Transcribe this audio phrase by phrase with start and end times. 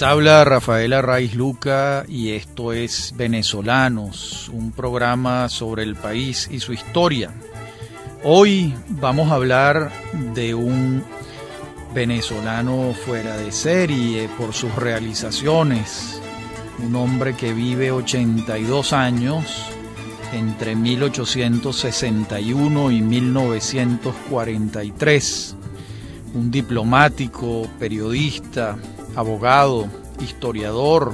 [0.00, 6.72] Habla Rafaela Raiz Luca y esto es Venezolanos, un programa sobre el país y su
[6.72, 7.30] historia.
[8.24, 9.92] Hoy vamos a hablar
[10.34, 11.04] de un
[11.94, 16.22] venezolano fuera de serie por sus realizaciones,
[16.78, 19.66] un hombre que vive 82 años
[20.32, 25.56] entre 1861 y 1943,
[26.34, 28.78] un diplomático, periodista,
[29.16, 29.88] abogado,
[30.20, 31.12] historiador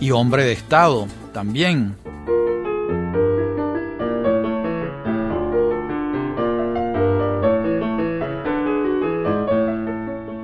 [0.00, 1.96] y hombre de Estado también.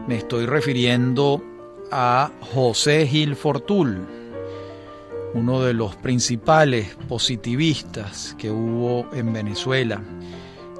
[0.06, 1.42] Me estoy refiriendo
[1.91, 4.06] a José Gil Fortul,
[5.34, 10.02] uno de los principales positivistas que hubo en Venezuela,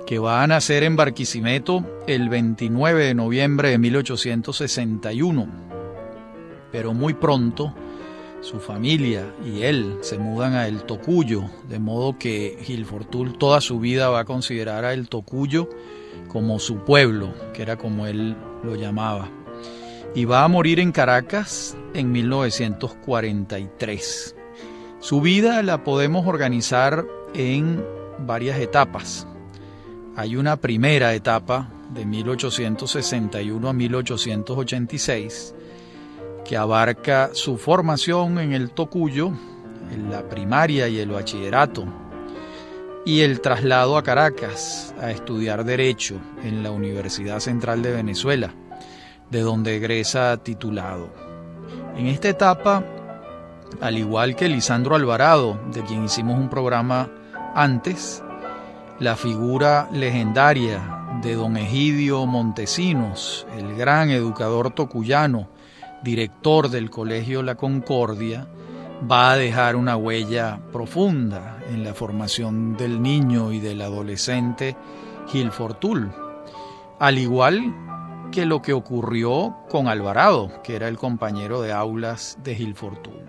[0.06, 5.67] que va a nacer en Barquisimeto el 29 de noviembre de 1861.
[6.70, 7.74] Pero muy pronto
[8.41, 13.61] su familia y él se mudan a El Tocuyo, de modo que Gil Fortul toda
[13.61, 15.69] su vida va a considerar a El Tocuyo
[16.28, 19.28] como su pueblo, que era como él lo llamaba.
[20.14, 24.34] Y va a morir en Caracas en 1943.
[25.00, 27.84] Su vida la podemos organizar en
[28.27, 29.28] varias etapas.
[30.16, 35.55] Hay una primera etapa de 1861 a 1886
[36.48, 39.30] que abarca su formación en el Tocuyo,
[39.92, 41.84] en la primaria y el bachillerato,
[43.05, 48.55] y el traslado a Caracas a estudiar Derecho en la Universidad Central de Venezuela,
[49.30, 51.10] de donde egresa titulado.
[51.98, 52.83] En esta etapa,
[53.83, 57.10] al igual que Lisandro Alvarado, de quien hicimos un programa
[57.55, 58.22] antes,
[59.00, 60.80] la figura legendaria
[61.22, 65.58] de don Egidio Montesinos, el gran educador tocuyano,
[66.02, 68.46] director del Colegio La Concordia,
[69.11, 74.77] va a dejar una huella profunda en la formación del niño y del adolescente
[75.28, 76.11] Gil Fortul,
[76.98, 77.74] al igual
[78.33, 83.28] que lo que ocurrió con Alvarado, que era el compañero de aulas de Gil Fortul.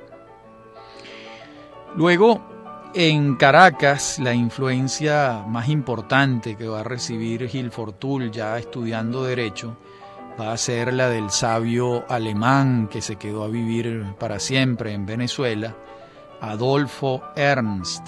[1.96, 2.42] Luego,
[2.94, 9.78] en Caracas, la influencia más importante que va a recibir Gil Fortul ya estudiando Derecho
[10.40, 15.06] va a ser la del sabio alemán que se quedó a vivir para siempre en
[15.06, 15.76] Venezuela,
[16.40, 18.08] Adolfo Ernst.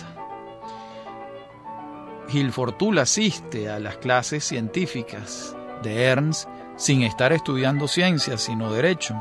[2.29, 6.47] Gil Fortul asiste a las clases científicas de Ernst
[6.77, 9.15] sin estar estudiando ciencias, sino derecho.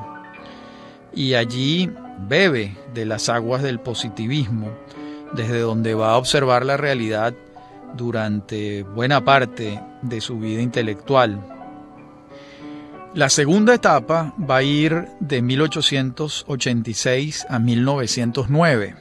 [1.13, 1.91] Y allí
[2.29, 4.69] bebe de las aguas del positivismo,
[5.33, 7.35] desde donde va a observar la realidad
[7.97, 11.60] durante buena parte de su vida intelectual.
[13.13, 18.95] La segunda etapa va a ir de 1886 a 1909.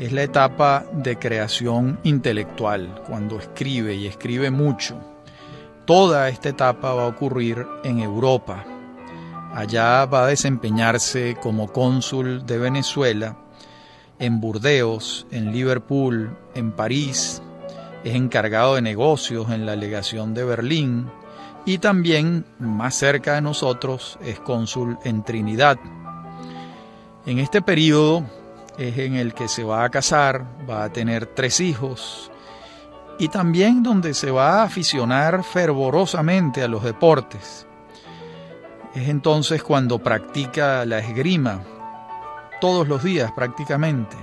[0.00, 4.98] Es la etapa de creación intelectual, cuando escribe y escribe mucho.
[5.84, 8.64] Toda esta etapa va a ocurrir en Europa.
[9.54, 13.36] Allá va a desempeñarse como cónsul de Venezuela,
[14.18, 17.40] en Burdeos, en Liverpool, en París.
[18.02, 21.08] Es encargado de negocios en la legación de Berlín
[21.66, 25.78] y también, más cerca de nosotros, es cónsul en Trinidad.
[27.26, 28.24] En este periodo
[28.78, 32.30] es en el que se va a casar, va a tener tres hijos
[33.18, 37.66] y también donde se va a aficionar fervorosamente a los deportes.
[38.94, 41.62] Es entonces cuando practica la esgrima,
[42.60, 44.16] todos los días prácticamente,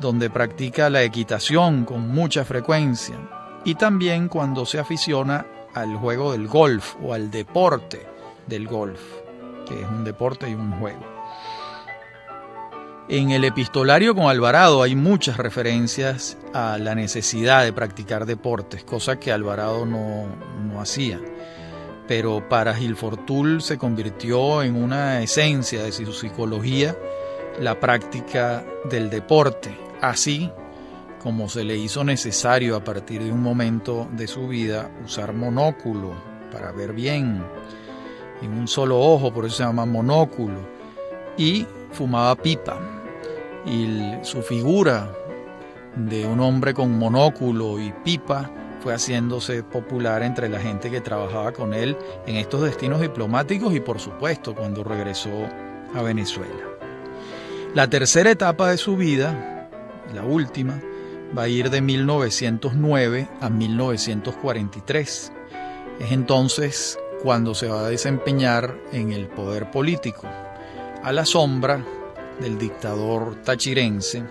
[0.00, 3.16] donde practica la equitación con mucha frecuencia
[3.62, 5.44] y también cuando se aficiona
[5.74, 8.06] al juego del golf o al deporte
[8.46, 9.00] del golf,
[9.66, 11.12] que es un deporte y un juego.
[13.08, 19.18] En el epistolario con Alvarado hay muchas referencias a la necesidad de practicar deportes, cosa
[19.18, 20.26] que Alvarado no,
[20.64, 21.20] no hacía.
[22.06, 26.96] Pero para Gilfortul se convirtió en una esencia de su psicología
[27.60, 30.50] la práctica del deporte, así
[31.22, 36.12] como se le hizo necesario a partir de un momento de su vida usar monóculo
[36.50, 37.42] para ver bien,
[38.42, 40.58] en un solo ojo, por eso se llama monóculo,
[41.36, 42.78] y fumaba pipa.
[43.64, 45.10] Y su figura
[45.94, 51.52] de un hombre con monóculo y pipa fue haciéndose popular entre la gente que trabajaba
[51.52, 51.96] con él
[52.26, 55.30] en estos destinos diplomáticos y por supuesto cuando regresó
[55.94, 56.64] a Venezuela.
[57.74, 59.68] La tercera etapa de su vida,
[60.12, 60.80] la última,
[61.36, 65.32] va a ir de 1909 a 1943.
[66.00, 70.26] Es entonces cuando se va a desempeñar en el poder político,
[71.02, 71.84] a la sombra
[72.40, 74.24] del dictador tachirense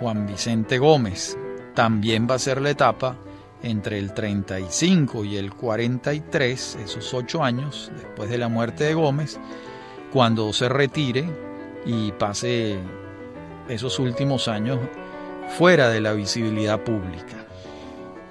[0.00, 1.36] Juan Vicente Gómez.
[1.74, 3.16] También va a ser la etapa
[3.62, 9.38] entre el 35 y el 43, esos ocho años después de la muerte de Gómez,
[10.12, 11.24] cuando se retire
[11.84, 12.78] y pase
[13.68, 14.78] esos últimos años
[15.48, 17.44] fuera de la visibilidad pública.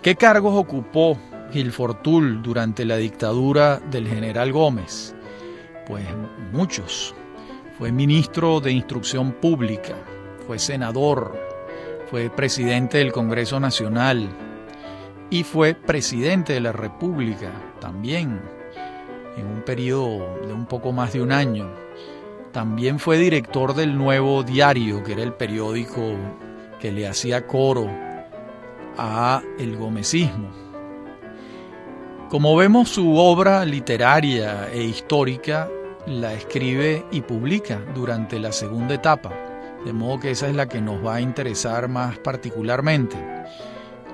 [0.01, 1.17] ¿Qué cargos ocupó
[1.51, 5.15] Gil Fortul durante la dictadura del general Gómez?
[5.87, 6.05] Pues
[6.51, 7.15] muchos.
[7.77, 9.95] Fue ministro de Instrucción Pública,
[10.45, 11.35] fue senador,
[12.11, 14.29] fue presidente del Congreso Nacional
[15.29, 18.39] y fue presidente de la República también
[19.35, 21.67] en un periodo de un poco más de un año.
[22.51, 26.15] También fue director del Nuevo Diario, que era el periódico
[26.83, 27.89] que le hacía coro
[28.97, 30.51] a el gomecismo.
[32.29, 35.69] Como vemos, su obra literaria e histórica
[36.07, 39.31] la escribe y publica durante la segunda etapa,
[39.85, 43.15] de modo que esa es la que nos va a interesar más particularmente.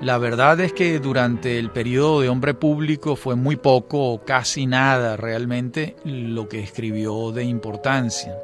[0.00, 4.66] La verdad es que durante el periodo de hombre público fue muy poco o casi
[4.66, 8.38] nada realmente lo que escribió de importancia.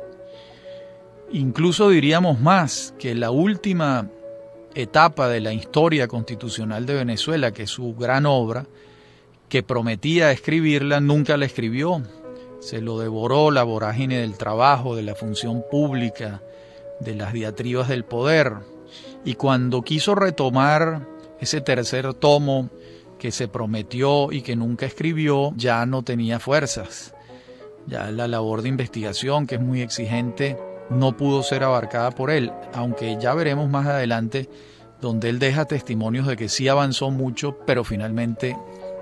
[1.31, 4.11] Incluso diríamos más que la última
[4.77, 8.67] etapa de la historia constitucional de Venezuela, que es su gran obra,
[9.49, 12.03] que prometía escribirla, nunca la escribió.
[12.61, 16.43] Se lo devoró la vorágine del trabajo, de la función pública,
[17.01, 18.55] de las diatribas del poder.
[19.25, 21.07] Y cuando quiso retomar
[21.41, 22.71] ese tercer tomo
[23.19, 27.15] que se prometió y que nunca escribió, ya no tenía fuerzas.
[27.87, 30.59] Ya la labor de investigación, que es muy exigente,
[30.91, 34.49] no pudo ser abarcada por él, aunque ya veremos más adelante
[35.01, 38.57] donde él deja testimonios de que sí avanzó mucho, pero finalmente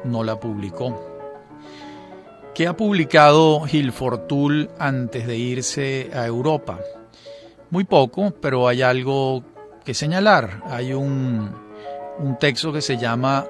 [0.05, 1.13] no la publicó.
[2.55, 6.79] ¿Qué ha publicado Gil Fortul antes de irse a Europa?
[7.71, 9.43] Muy poco, pero hay algo
[9.85, 10.63] que señalar.
[10.67, 11.51] Hay un,
[12.19, 13.47] un texto que se llama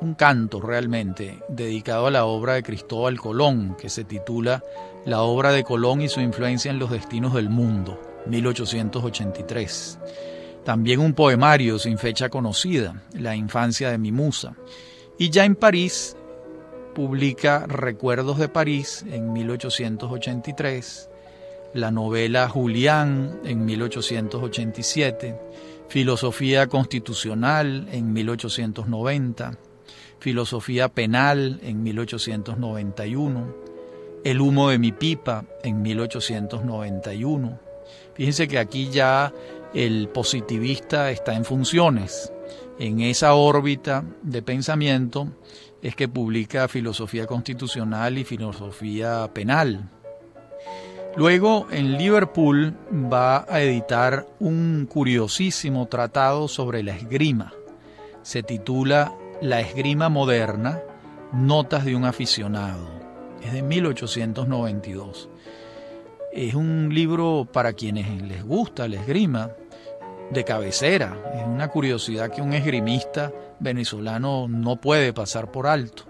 [0.00, 4.62] un canto realmente, dedicado a la obra de Cristóbal Colón, que se titula
[5.06, 10.00] La obra de Colón y su influencia en los destinos del mundo, 1883.
[10.64, 14.56] También un poemario sin fecha conocida, La infancia de mi musa.
[15.16, 16.16] Y ya en París
[16.92, 21.08] publica Recuerdos de París en 1883,
[21.72, 25.38] la novela Julián en 1887,
[25.88, 29.56] Filosofía Constitucional en 1890,
[30.18, 33.65] Filosofía Penal en 1891,
[34.26, 37.60] El humo de mi pipa en 1891.
[38.14, 39.32] Fíjense que aquí ya
[39.72, 42.32] el positivista está en funciones.
[42.80, 45.28] En esa órbita de pensamiento
[45.80, 49.90] es que publica Filosofía Constitucional y Filosofía Penal.
[51.14, 57.52] Luego en Liverpool va a editar un curiosísimo tratado sobre la esgrima.
[58.22, 60.82] Se titula La esgrima moderna,
[61.32, 63.05] Notas de un aficionado.
[63.42, 65.28] Es de 1892.
[66.32, 69.50] Es un libro para quienes les gusta la esgrima,
[70.30, 71.16] de cabecera.
[71.34, 76.04] Es una curiosidad que un esgrimista venezolano no puede pasar por alto.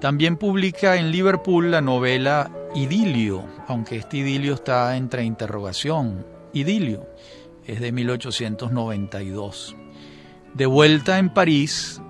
[0.00, 6.24] También publica en Liverpool la novela Idilio, aunque este idilio está entre interrogación.
[6.52, 7.06] Idilio
[7.66, 9.76] es de 1892.
[10.54, 12.00] De vuelta en París,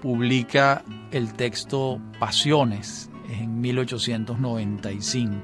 [0.00, 0.82] publica
[1.12, 5.34] el texto Pasiones en 1895.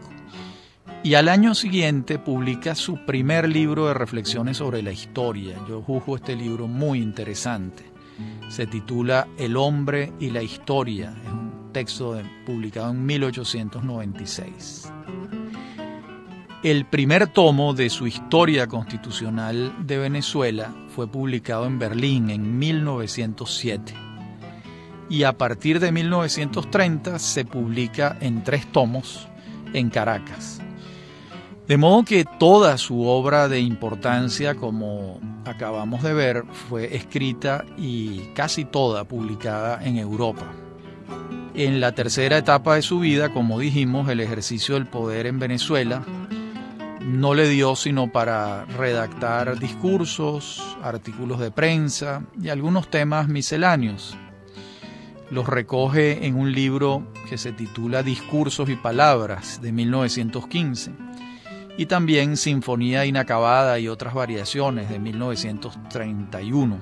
[1.04, 5.56] Y al año siguiente publica su primer libro de reflexiones sobre la historia.
[5.68, 7.84] Yo juzgo este libro muy interesante.
[8.48, 11.14] Se titula El hombre y la historia
[11.72, 14.92] texto publicado en 1896.
[16.64, 24.07] El primer tomo de su Historia Constitucional de Venezuela fue publicado en Berlín en 1907
[25.08, 29.28] y a partir de 1930 se publica en tres tomos
[29.72, 30.60] en Caracas.
[31.66, 38.20] De modo que toda su obra de importancia, como acabamos de ver, fue escrita y
[38.34, 40.46] casi toda publicada en Europa.
[41.54, 46.02] En la tercera etapa de su vida, como dijimos, el ejercicio del poder en Venezuela
[47.04, 54.16] no le dio sino para redactar discursos, artículos de prensa y algunos temas misceláneos.
[55.30, 60.92] Los recoge en un libro que se titula Discursos y Palabras de 1915
[61.76, 66.80] y también Sinfonía Inacabada y otras variaciones de 1931.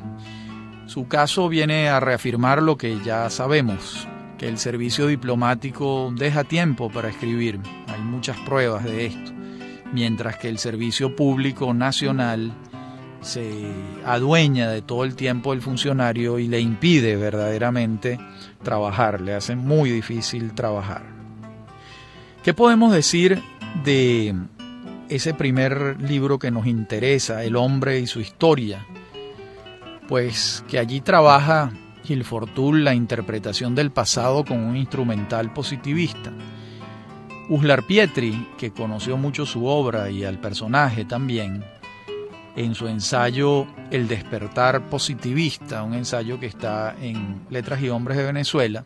[0.87, 4.07] Su caso viene a reafirmar lo que ya sabemos,
[4.38, 7.59] que el servicio diplomático deja tiempo para escribir.
[7.88, 9.33] Hay muchas pruebas de esto.
[9.93, 12.53] mientras que el servicio público nacional
[13.26, 13.73] se
[14.04, 18.18] adueña de todo el tiempo del funcionario y le impide verdaderamente
[18.62, 21.02] trabajar, le hace muy difícil trabajar.
[22.42, 23.42] ¿Qué podemos decir
[23.85, 24.35] de
[25.09, 28.87] ese primer libro que nos interesa, El hombre y su historia?
[30.09, 31.73] Pues que allí trabaja
[32.04, 36.33] Gil Fortul la interpretación del pasado con un instrumental positivista.
[37.49, 41.64] Uslar Pietri, que conoció mucho su obra y al personaje también,
[42.56, 48.25] en su ensayo El despertar positivista, un ensayo que está en Letras y Hombres de
[48.25, 48.84] Venezuela,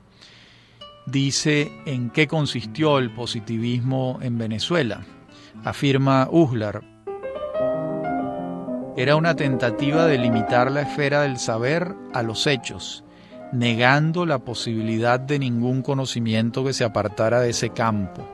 [1.06, 5.00] dice en qué consistió el positivismo en Venezuela.
[5.64, 6.82] Afirma Uslar,
[8.96, 13.04] era una tentativa de limitar la esfera del saber a los hechos,
[13.52, 18.28] negando la posibilidad de ningún conocimiento que se apartara de ese campo.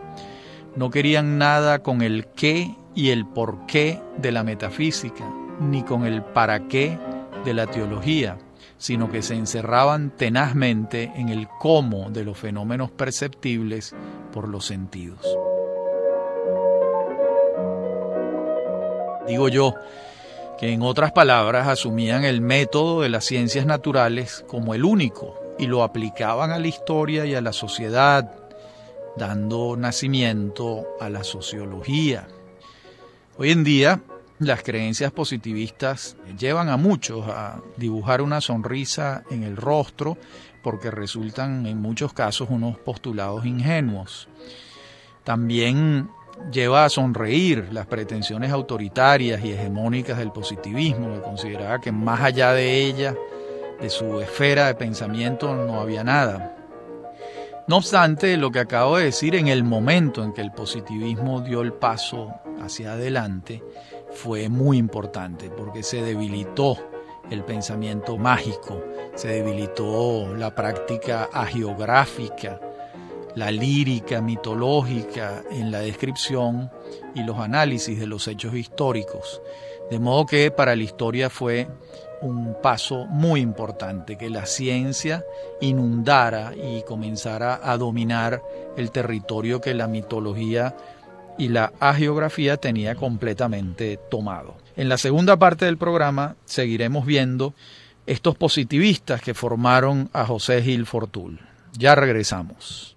[0.74, 6.04] No querían nada con el qué y el por qué de la metafísica, ni con
[6.04, 6.98] el para qué
[7.44, 8.38] de la teología,
[8.78, 13.94] sino que se encerraban tenazmente en el cómo de los fenómenos perceptibles
[14.32, 15.20] por los sentidos.
[19.28, 19.74] Digo yo,
[20.58, 25.66] que en otras palabras asumían el método de las ciencias naturales como el único y
[25.66, 28.32] lo aplicaban a la historia y a la sociedad,
[29.16, 32.28] dando nacimiento a la sociología.
[33.38, 34.00] Hoy en día,
[34.38, 40.16] las creencias positivistas llevan a muchos a dibujar una sonrisa en el rostro
[40.62, 44.26] porque resultan en muchos casos unos postulados ingenuos.
[45.22, 46.08] También
[46.50, 52.52] lleva a sonreír las pretensiones autoritarias y hegemónicas del positivismo, que consideraba que más allá
[52.52, 53.14] de ella,
[53.82, 56.55] de su esfera de pensamiento, no había nada.
[57.68, 61.62] No obstante, lo que acabo de decir, en el momento en que el positivismo dio
[61.62, 63.61] el paso hacia adelante,
[64.12, 66.78] fue muy importante porque se debilitó
[67.28, 68.85] el pensamiento mágico,
[69.16, 72.61] se debilitó la práctica agiográfica,
[73.35, 76.70] la lírica mitológica en la descripción
[77.16, 79.42] y los análisis de los hechos históricos.
[79.90, 81.66] De modo que para la historia fue
[82.20, 85.25] un paso muy importante, que la ciencia
[85.61, 88.42] inundara y comenzara a dominar
[88.76, 90.75] el territorio que la mitología
[91.38, 94.56] y la agiografía tenía completamente tomado.
[94.76, 97.54] En la segunda parte del programa seguiremos viendo
[98.06, 101.40] estos positivistas que formaron a José Gil Fortul.
[101.78, 102.96] Ya regresamos.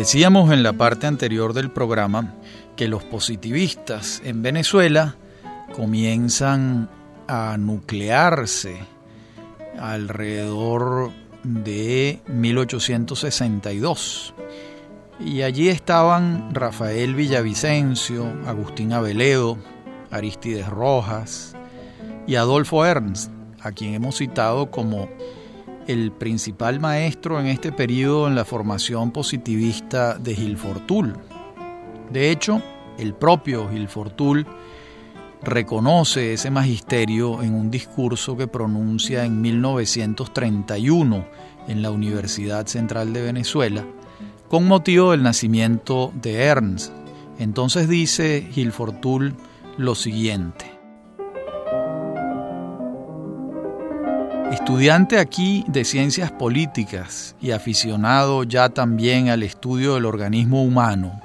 [0.00, 2.32] Decíamos en la parte anterior del programa
[2.74, 5.16] que los positivistas en Venezuela
[5.74, 6.88] comienzan
[7.28, 8.78] a nuclearse
[9.78, 11.10] alrededor
[11.42, 14.32] de 1862.
[15.20, 19.58] Y allí estaban Rafael Villavicencio, Agustín Aveledo,
[20.10, 21.54] Aristides Rojas
[22.26, 23.30] y Adolfo Ernst,
[23.60, 25.10] a quien hemos citado como
[25.90, 31.16] el principal maestro en este periodo en la formación positivista de Gil Fortul.
[32.12, 32.62] De hecho,
[32.96, 34.46] el propio Gil Fortul
[35.42, 41.26] reconoce ese magisterio en un discurso que pronuncia en 1931
[41.66, 43.84] en la Universidad Central de Venezuela,
[44.48, 46.92] con motivo del nacimiento de Ernst.
[47.38, 49.34] Entonces dice Gil Fortul
[49.76, 50.79] lo siguiente.
[54.50, 61.20] Estudiante aquí de ciencias políticas y aficionado ya también al estudio del organismo humano,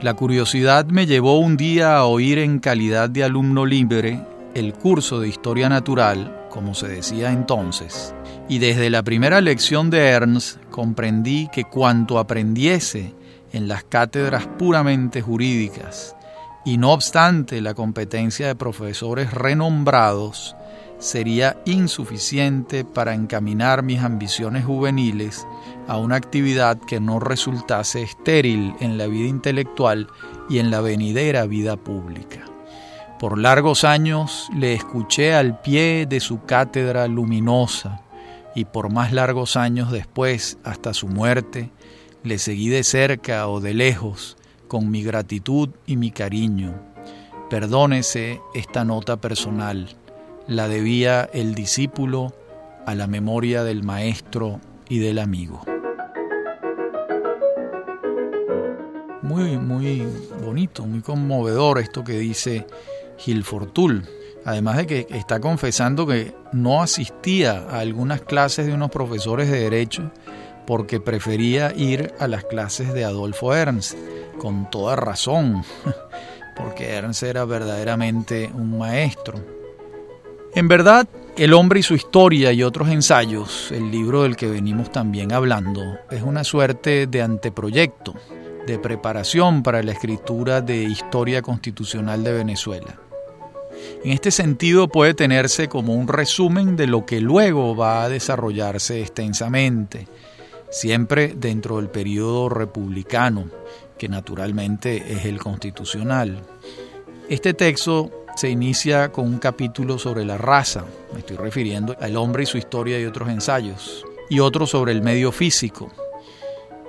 [0.00, 5.20] la curiosidad me llevó un día a oír en calidad de alumno libre el curso
[5.20, 8.14] de historia natural, como se decía entonces,
[8.48, 13.12] y desde la primera lección de Ernst comprendí que cuanto aprendiese
[13.52, 16.14] en las cátedras puramente jurídicas,
[16.64, 20.56] y no obstante la competencia de profesores renombrados,
[21.00, 25.46] sería insuficiente para encaminar mis ambiciones juveniles
[25.88, 30.08] a una actividad que no resultase estéril en la vida intelectual
[30.48, 32.44] y en la venidera vida pública.
[33.18, 38.02] Por largos años le escuché al pie de su cátedra luminosa
[38.54, 41.70] y por más largos años después, hasta su muerte,
[42.24, 44.36] le seguí de cerca o de lejos
[44.68, 46.74] con mi gratitud y mi cariño.
[47.48, 49.96] Perdónese esta nota personal
[50.50, 52.34] la debía el discípulo
[52.84, 55.62] a la memoria del maestro y del amigo.
[59.22, 60.04] Muy, muy
[60.42, 62.66] bonito, muy conmovedor esto que dice
[63.16, 64.08] Gil Fortul.
[64.44, 69.60] Además de que está confesando que no asistía a algunas clases de unos profesores de
[69.60, 70.10] derecho
[70.66, 73.96] porque prefería ir a las clases de Adolfo Ernst,
[74.38, 75.62] con toda razón,
[76.56, 79.59] porque Ernst era verdaderamente un maestro.
[80.54, 84.92] En verdad, El hombre y su historia y otros ensayos, el libro del que venimos
[84.92, 88.14] también hablando, es una suerte de anteproyecto,
[88.66, 93.00] de preparación para la escritura de Historia Constitucional de Venezuela.
[94.04, 99.00] En este sentido puede tenerse como un resumen de lo que luego va a desarrollarse
[99.00, 100.08] extensamente,
[100.68, 103.46] siempre dentro del periodo republicano,
[103.96, 106.42] que naturalmente es el constitucional.
[107.30, 112.44] Este texto se inicia con un capítulo sobre la raza, me estoy refiriendo al hombre
[112.44, 115.92] y su historia y otros ensayos, y otro sobre el medio físico,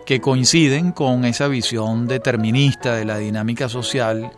[0.05, 4.31] que coinciden con esa visión determinista de la dinámica social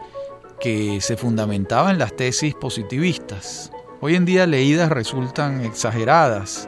[0.59, 3.71] que se fundamentaba en las tesis positivistas.
[4.01, 6.67] Hoy en día leídas resultan exageradas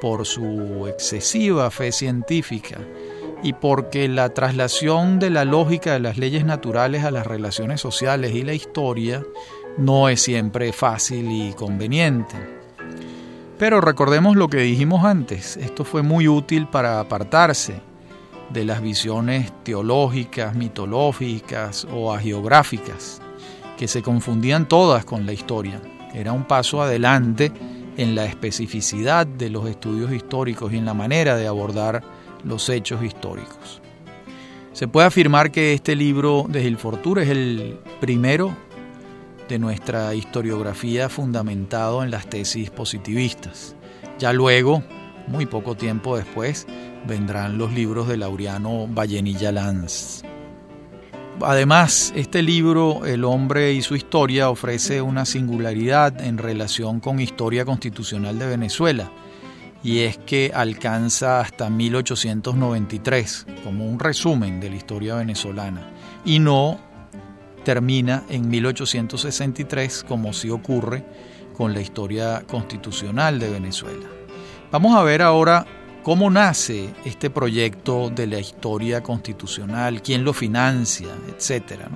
[0.00, 2.78] por su excesiva fe científica
[3.42, 8.34] y porque la traslación de la lógica de las leyes naturales a las relaciones sociales
[8.34, 9.22] y la historia
[9.78, 12.36] no es siempre fácil y conveniente.
[13.58, 17.80] Pero recordemos lo que dijimos antes, esto fue muy útil para apartarse
[18.50, 23.20] de las visiones teológicas, mitológicas o agiográficas,
[23.78, 25.80] que se confundían todas con la historia.
[26.14, 27.50] Era un paso adelante
[27.96, 32.02] en la especificidad de los estudios históricos y en la manera de abordar
[32.44, 33.80] los hechos históricos.
[34.72, 38.54] Se puede afirmar que este libro de Gilfortur es el primero
[39.48, 43.76] de nuestra historiografía fundamentado en las tesis positivistas.
[44.18, 44.82] Ya luego,
[45.26, 46.66] muy poco tiempo después,
[47.06, 50.22] vendrán los libros de Laureano Vallenilla Lanz.
[51.40, 57.64] Además, este libro, El hombre y su historia, ofrece una singularidad en relación con historia
[57.64, 59.10] constitucional de Venezuela,
[59.82, 65.90] y es que alcanza hasta 1893 como un resumen de la historia venezolana,
[66.24, 66.80] y no
[67.66, 71.04] termina en 1863 como sí ocurre
[71.56, 74.06] con la historia constitucional de Venezuela.
[74.70, 75.66] Vamos a ver ahora
[76.04, 80.02] ¿Cómo nace este proyecto de la historia constitucional?
[80.02, 81.08] ¿Quién lo financia?
[81.28, 81.88] Etcétera.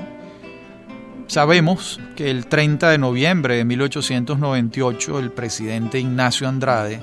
[1.28, 7.00] Sabemos que el 30 de noviembre de 1898 el presidente Ignacio Andrade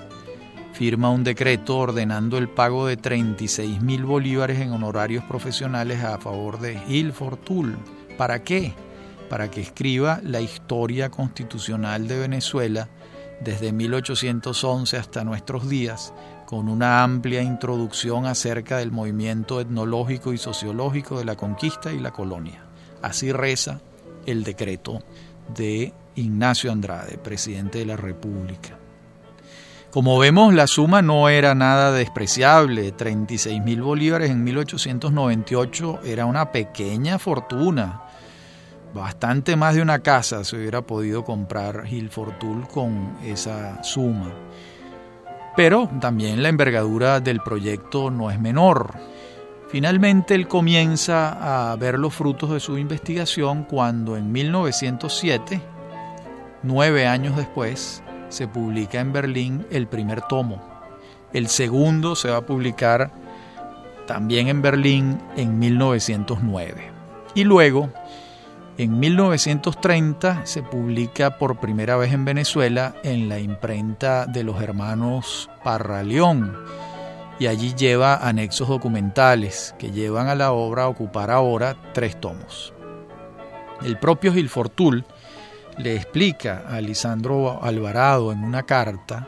[0.73, 6.59] firma un decreto ordenando el pago de 36 mil bolívares en honorarios profesionales a favor
[6.59, 7.77] de Gil Fortul.
[8.17, 8.73] ¿Para qué?
[9.29, 12.89] Para que escriba la historia constitucional de Venezuela
[13.39, 16.13] desde 1811 hasta nuestros días,
[16.45, 22.11] con una amplia introducción acerca del movimiento etnológico y sociológico de la conquista y la
[22.11, 22.63] colonia.
[23.01, 23.81] Así reza
[24.25, 25.03] el decreto
[25.55, 28.77] de Ignacio Andrade, presidente de la República.
[29.91, 32.91] Como vemos, la suma no era nada despreciable.
[32.91, 38.03] 36 mil bolívares en 1898 era una pequeña fortuna.
[38.93, 44.31] Bastante más de una casa se hubiera podido comprar Gil Fortul con esa suma.
[45.55, 48.93] Pero también la envergadura del proyecto no es menor.
[49.69, 55.61] Finalmente él comienza a ver los frutos de su investigación cuando en 1907,
[56.63, 60.61] nueve años después, se publica en Berlín el primer tomo.
[61.33, 63.11] El segundo se va a publicar
[64.05, 66.91] también en Berlín en 1909.
[67.35, 67.89] Y luego
[68.77, 75.49] en 1930 se publica por primera vez en Venezuela en la imprenta de los hermanos
[75.63, 76.55] Parraleón
[77.39, 82.73] y allí lleva anexos documentales que llevan a la obra a ocupar ahora tres tomos.
[83.83, 85.05] El propio Gilfortul
[85.77, 89.27] le explica a Lisandro Alvarado en una carta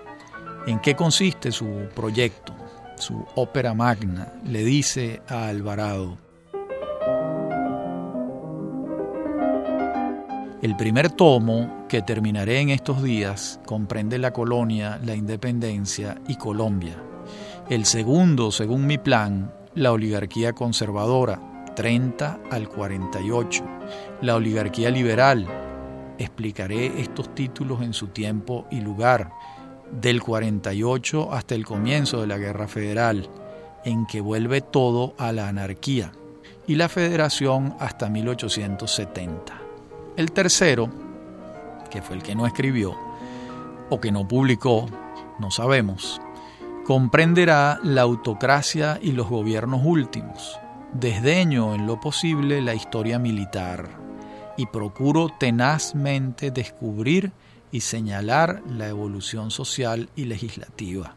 [0.67, 2.53] en qué consiste su proyecto,
[2.97, 4.33] su ópera magna.
[4.43, 6.17] Le dice a Alvarado,
[10.61, 17.01] El primer tomo, que terminaré en estos días, comprende la colonia, la independencia y Colombia.
[17.69, 23.63] El segundo, según mi plan, la oligarquía conservadora, 30 al 48.
[24.21, 25.47] La oligarquía liberal,
[26.17, 29.31] explicaré estos títulos en su tiempo y lugar,
[29.89, 33.29] del 48 hasta el comienzo de la Guerra Federal,
[33.85, 36.11] en que vuelve todo a la anarquía,
[36.67, 39.58] y la Federación hasta 1870.
[40.19, 40.89] El tercero,
[41.89, 42.93] que fue el que no escribió
[43.89, 44.85] o que no publicó,
[45.39, 46.19] no sabemos,
[46.85, 50.59] comprenderá la autocracia y los gobiernos últimos,
[50.91, 53.87] desdeño en lo posible la historia militar
[54.57, 57.31] y procuro tenazmente descubrir
[57.71, 61.15] y señalar la evolución social y legislativa.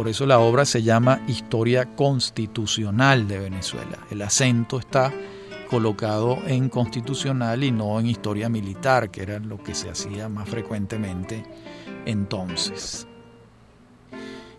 [0.00, 3.98] Por eso la obra se llama Historia Constitucional de Venezuela.
[4.10, 5.12] El acento está
[5.68, 10.48] colocado en constitucional y no en historia militar, que era lo que se hacía más
[10.48, 11.44] frecuentemente
[12.06, 13.06] entonces.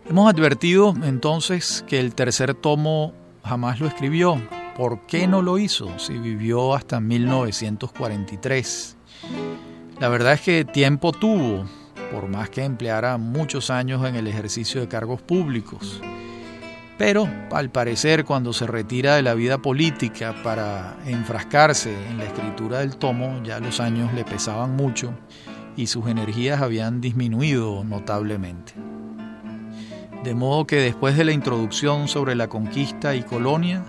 [0.08, 4.40] Hemos advertido entonces que el tercer tomo jamás lo escribió.
[4.76, 8.96] ¿Por qué no lo hizo si vivió hasta 1943?
[9.98, 11.64] La verdad es que tiempo tuvo,
[12.12, 16.00] por más que empleara muchos años en el ejercicio de cargos públicos.
[16.98, 22.80] Pero, al parecer, cuando se retira de la vida política para enfrascarse en la escritura
[22.80, 25.14] del tomo, ya los años le pesaban mucho
[25.74, 28.74] y sus energías habían disminuido notablemente.
[30.22, 33.82] De modo que después de la introducción sobre la conquista y colonia,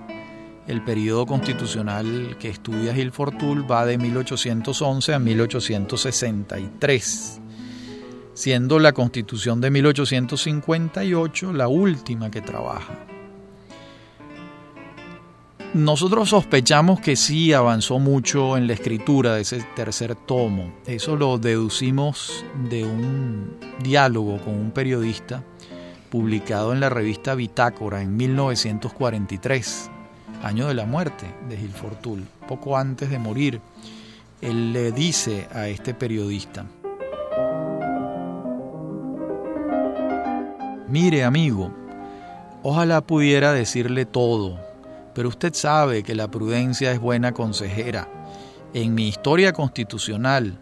[0.65, 7.41] el periodo constitucional que estudia Gil Fortul va de 1811 a 1863,
[8.33, 12.93] siendo la constitución de 1858 la última que trabaja.
[15.73, 20.71] Nosotros sospechamos que sí avanzó mucho en la escritura de ese tercer tomo.
[20.85, 25.43] Eso lo deducimos de un diálogo con un periodista
[26.11, 29.89] publicado en la revista Bitácora en 1943,
[30.43, 32.23] año de la muerte de Gil Fortul.
[32.47, 33.59] Poco antes de morir,
[34.41, 36.67] él le dice a este periodista,
[40.93, 41.73] Mire amigo,
[42.62, 44.60] ojalá pudiera decirle todo,
[45.15, 48.08] pero usted sabe que la prudencia es buena consejera.
[48.75, 50.60] En mi historia constitucional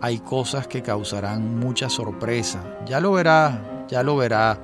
[0.00, 2.60] hay cosas que causarán mucha sorpresa.
[2.86, 4.58] Ya lo verá ya lo verá,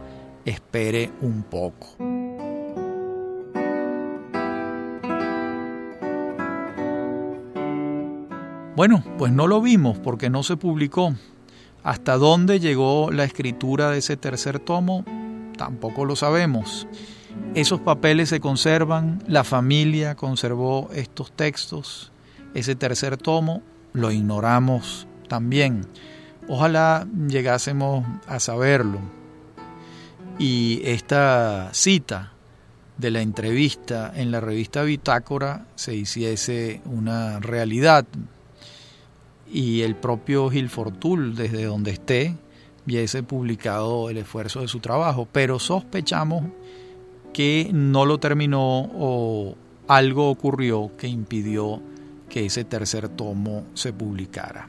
[0.45, 1.87] espere un poco.
[8.75, 11.15] Bueno, pues no lo vimos porque no se publicó.
[11.85, 15.05] ¿Hasta dónde llegó la escritura de ese tercer tomo?
[15.57, 16.87] Tampoco lo sabemos.
[17.55, 22.13] Esos papeles se conservan, la familia conservó estos textos,
[22.55, 25.87] ese tercer tomo, lo ignoramos también.
[26.49, 29.01] Ojalá llegásemos a saberlo.
[30.39, 32.33] Y esta cita
[32.97, 38.07] de la entrevista en la revista Bitácora se hiciese una realidad
[39.53, 42.35] y el propio Gil Fortul, desde donde esté,
[42.87, 46.45] viese publicado el esfuerzo de su trabajo, pero sospechamos
[47.35, 49.55] que no lo terminó o
[49.89, 51.83] algo ocurrió que impidió
[52.29, 54.69] que ese tercer tomo se publicara.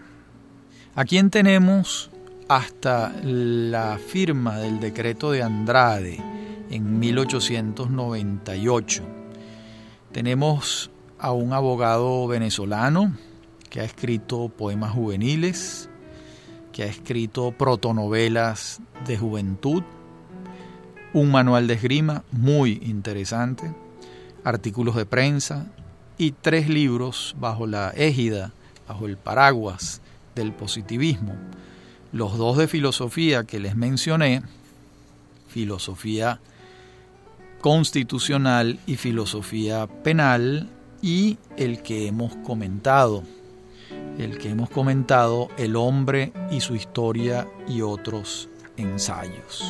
[0.95, 2.11] ¿A quién tenemos
[2.49, 6.19] hasta la firma del decreto de Andrade
[6.69, 9.03] en 1898?
[10.11, 13.13] Tenemos a un abogado venezolano
[13.73, 15.89] que ha escrito poemas juveniles,
[16.71, 19.81] que ha escrito protonovelas de juventud,
[21.11, 23.73] un manual de esgrima muy interesante,
[24.43, 25.65] artículos de prensa
[26.19, 28.51] y tres libros bajo la égida,
[28.87, 30.01] bajo el paraguas
[30.35, 31.33] del positivismo.
[32.11, 34.43] Los dos de filosofía que les mencioné,
[35.47, 36.39] filosofía
[37.59, 40.69] constitucional y filosofía penal,
[41.01, 43.23] y el que hemos comentado,
[44.17, 49.63] el que hemos comentado, El hombre y su historia y otros ensayos.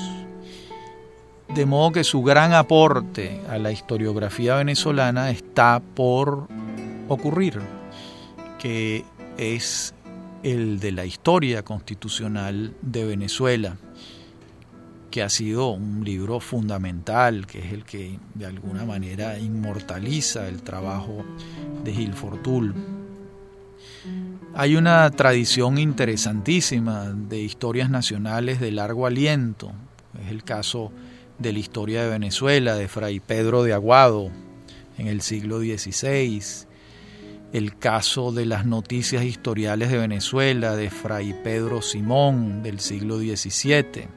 [1.54, 6.48] De modo que su gran aporte a la historiografía venezolana está por
[7.08, 7.60] ocurrir,
[8.58, 9.06] que
[9.38, 9.94] es
[10.42, 13.78] el de la historia constitucional de Venezuela,
[15.12, 20.64] que ha sido un libro fundamental, que es el que de alguna manera inmortaliza el
[20.64, 21.24] trabajo
[21.84, 22.74] de Gil Fortul.
[24.56, 29.72] Hay una tradición interesantísima de historias nacionales de largo aliento.
[30.24, 30.92] Es el caso
[31.40, 34.30] de la historia de Venezuela de Fray Pedro de Aguado
[35.00, 36.40] en el siglo XVI,
[37.52, 44.08] el caso de las noticias historiales de Venezuela de Fray Pedro Simón del siglo XVII,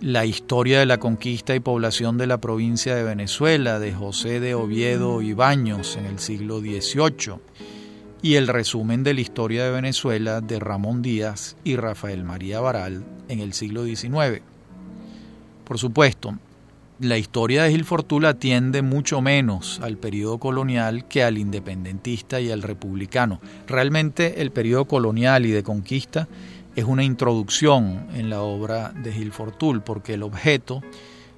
[0.00, 4.54] la historia de la conquista y población de la provincia de Venezuela de José de
[4.54, 7.34] Oviedo y Baños en el siglo XVIII
[8.22, 13.04] y el resumen de la historia de Venezuela de Ramón Díaz y Rafael María Baral
[13.28, 14.42] en el siglo XIX.
[15.64, 16.34] Por supuesto,
[16.98, 22.50] la historia de Gil Fortuna atiende mucho menos al periodo colonial que al independentista y
[22.50, 23.40] al republicano.
[23.66, 26.26] Realmente el periodo colonial y de conquista
[26.74, 30.82] es una introducción en la obra de Gil Fortul, porque el objeto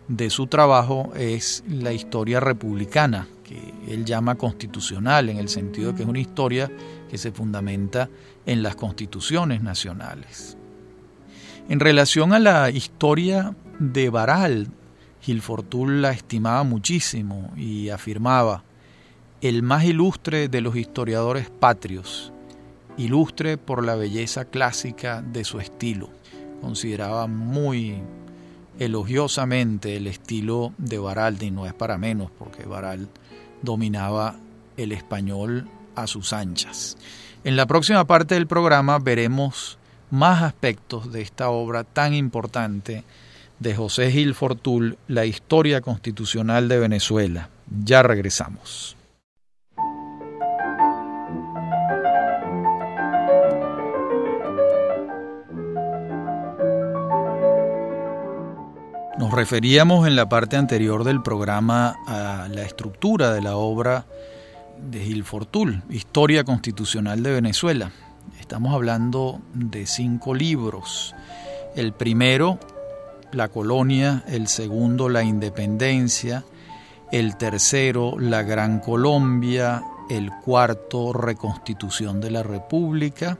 [0.08, 5.96] de su trabajo es la historia republicana, que él llama constitucional, en el sentido de
[5.96, 6.70] que es una historia
[7.08, 8.10] que se fundamenta
[8.44, 10.56] en las constituciones nacionales.
[11.68, 14.68] En relación a la historia de Baral,
[15.22, 18.64] Gilfortul la estimaba muchísimo y afirmaba,
[19.40, 22.32] el más ilustre de los historiadores patrios,
[22.96, 26.10] ilustre por la belleza clásica de su estilo.
[26.60, 28.02] Consideraba muy
[28.78, 33.08] elogiosamente el estilo de Baral, y no es para menos, porque Baral
[33.62, 34.36] dominaba
[34.76, 36.96] el español a sus anchas.
[37.44, 39.78] En la próxima parte del programa veremos
[40.10, 43.04] más aspectos de esta obra tan importante
[43.58, 47.50] de José Gil Fortul, La historia constitucional de Venezuela.
[47.84, 48.97] Ya regresamos.
[59.18, 64.06] Nos referíamos en la parte anterior del programa a la estructura de la obra
[64.80, 67.90] de Gil Fortul, Historia Constitucional de Venezuela.
[68.38, 71.16] Estamos hablando de cinco libros.
[71.74, 72.60] El primero,
[73.32, 76.44] La Colonia, el segundo, La Independencia,
[77.10, 83.36] el tercero, La Gran Colombia, el cuarto, Reconstitución de la República,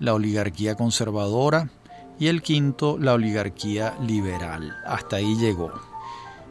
[0.00, 1.70] la oligarquía conservadora,
[2.18, 4.76] y el quinto la oligarquía liberal.
[4.86, 5.72] Hasta ahí llegó.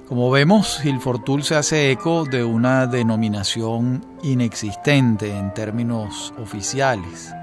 [0.08, 7.34] Como vemos, Gilfortul se hace eco de una denominación inexistente en términos oficiales.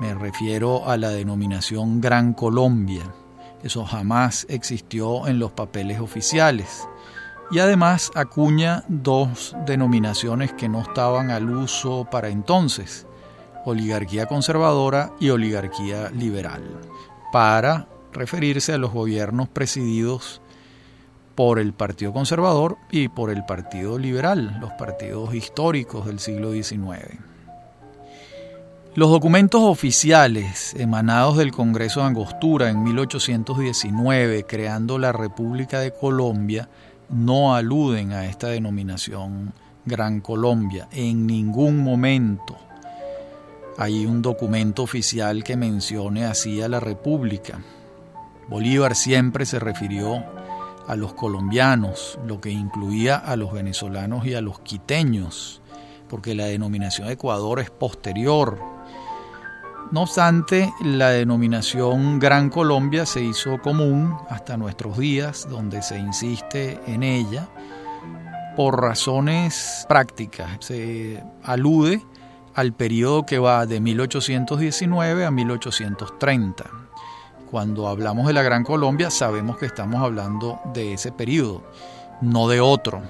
[0.00, 3.02] Me refiero a la denominación Gran Colombia.
[3.64, 6.88] Eso jamás existió en los papeles oficiales.
[7.50, 13.06] Y además acuña dos denominaciones que no estaban al uso para entonces,
[13.64, 16.62] oligarquía conservadora y oligarquía liberal
[17.32, 20.40] para referirse a los gobiernos presididos
[21.34, 27.18] por el Partido Conservador y por el Partido Liberal, los partidos históricos del siglo XIX.
[28.94, 36.68] Los documentos oficiales emanados del Congreso de Angostura en 1819, creando la República de Colombia,
[37.08, 39.52] no aluden a esta denominación
[39.84, 42.58] Gran Colombia en ningún momento
[43.78, 47.60] hay un documento oficial que mencione así a la República.
[48.48, 50.24] Bolívar siempre se refirió
[50.88, 55.62] a los colombianos, lo que incluía a los venezolanos y a los quiteños,
[56.08, 58.58] porque la denominación Ecuador es posterior.
[59.92, 66.80] No obstante, la denominación Gran Colombia se hizo común hasta nuestros días, donde se insiste
[66.88, 67.48] en ella
[68.56, 70.48] por razones prácticas.
[70.58, 72.02] Se alude
[72.54, 76.64] al periodo que va de 1819 a 1830.
[77.50, 81.62] Cuando hablamos de la Gran Colombia sabemos que estamos hablando de ese periodo,
[82.20, 83.02] no de otro.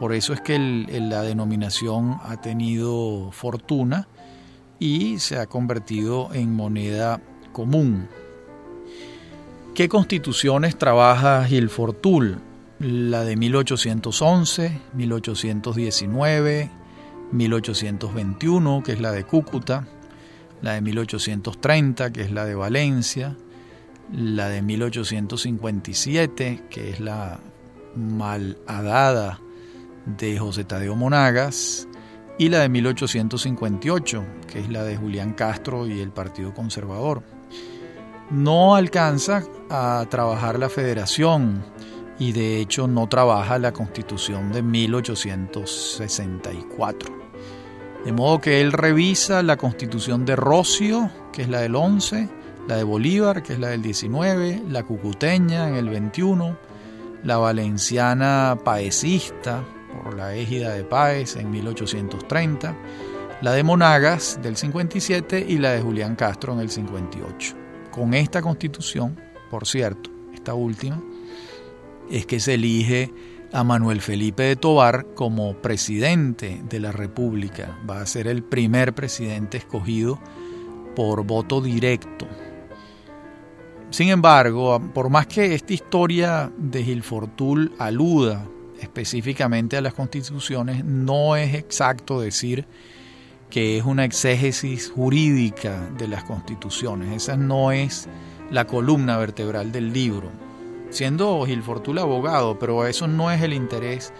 [0.00, 4.08] Por eso es que la denominación ha tenido fortuna
[4.78, 7.20] y se ha convertido en moneda
[7.52, 8.08] común.
[9.74, 12.40] ¿Qué constituciones trabaja Gil Fortul?
[12.80, 16.70] La de 1811, 1819,
[17.32, 19.86] 1821, que es la de Cúcuta,
[20.60, 23.36] la de 1830, que es la de Valencia,
[24.12, 27.40] la de 1857, que es la
[27.96, 29.40] malhadada
[30.06, 31.88] de José Tadeo Monagas,
[32.38, 37.22] y la de 1858, que es la de Julián Castro y el Partido Conservador.
[38.30, 41.62] No alcanza a trabajar la federación
[42.18, 47.21] y de hecho no trabaja la constitución de 1864.
[48.04, 52.28] De modo que él revisa la constitución de Rocio, que es la del 11,
[52.66, 56.56] la de Bolívar, que es la del 19, la cucuteña en el 21,
[57.22, 59.64] la valenciana paecista,
[60.02, 62.76] por la égida de Páez en 1830,
[63.40, 67.56] la de Monagas del 57 y la de Julián Castro en el 58.
[67.92, 69.16] Con esta constitución,
[69.48, 71.00] por cierto, esta última,
[72.10, 73.12] es que se elige
[73.52, 77.78] a Manuel Felipe de Tobar como presidente de la República.
[77.88, 80.18] Va a ser el primer presidente escogido
[80.96, 82.26] por voto directo.
[83.90, 88.46] Sin embargo, por más que esta historia de Gilfortul aluda
[88.80, 92.66] específicamente a las constituciones, no es exacto decir
[93.50, 97.12] que es una exégesis jurídica de las constituciones.
[97.14, 98.08] Esa no es
[98.50, 100.51] la columna vertebral del libro
[100.92, 101.62] siendo Gil
[101.98, 104.12] abogado, pero eso no es el interés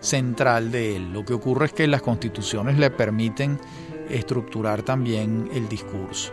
[0.00, 1.12] central de él.
[1.12, 3.58] Lo que ocurre es que las constituciones le permiten
[4.10, 6.32] estructurar también el discurso.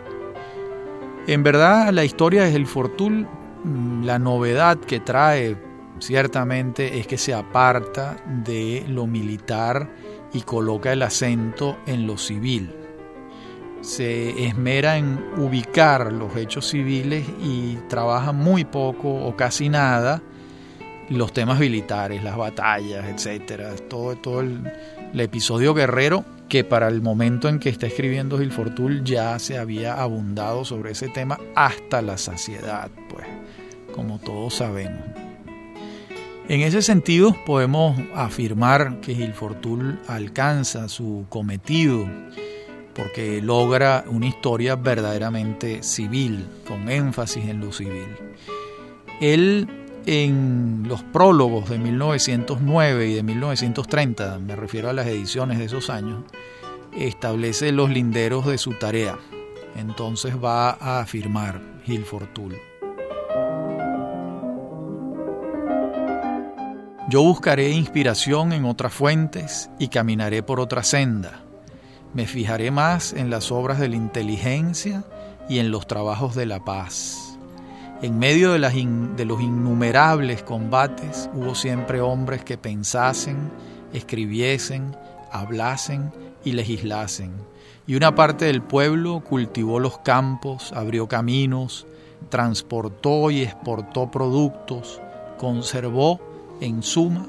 [1.28, 3.28] En verdad, la historia de Gil Fortul,
[3.64, 5.58] mm, la novedad que trae
[6.00, 9.90] ciertamente es que se aparta de lo militar
[10.34, 12.83] y coloca el acento en lo civil.
[13.84, 20.22] Se esmera en ubicar los hechos civiles y trabaja muy poco o casi nada
[21.10, 24.62] los temas militares, las batallas, etcétera, todo, todo el,
[25.16, 30.02] episodio guerrero que para el momento en que está escribiendo Gil Fortul ya se había
[30.02, 33.28] abundado sobre ese tema hasta la saciedad, pues,
[33.94, 35.04] como todos sabemos.
[36.50, 42.08] En ese sentido, podemos afirmar que Gil Fortul alcanza su cometido
[42.94, 48.08] porque logra una historia verdaderamente civil, con énfasis en lo civil.
[49.20, 49.68] Él
[50.06, 55.90] en los prólogos de 1909 y de 1930, me refiero a las ediciones de esos
[55.90, 56.24] años,
[56.96, 59.18] establece los linderos de su tarea.
[59.76, 62.56] Entonces va a afirmar Gil Fortul.
[67.10, 71.43] Yo buscaré inspiración en otras fuentes y caminaré por otra senda.
[72.14, 75.04] Me fijaré más en las obras de la inteligencia
[75.50, 77.34] y en los trabajos de la paz
[78.04, 83.50] en medio de, los innumerables combates hubo siempre hombres que pensasen,
[83.94, 84.94] escribiesen,
[85.32, 86.12] hablasen
[86.44, 87.32] y legislasen.
[87.88, 91.88] Y una parte del pueblo cultivó los campos, abrió caminos,
[92.28, 95.00] transportó y exportó productos,
[95.38, 96.20] conservó,
[96.60, 97.26] en suma,